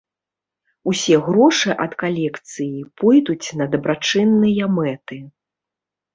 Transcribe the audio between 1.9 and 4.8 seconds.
калекцыі пойдуць на дабрачынныя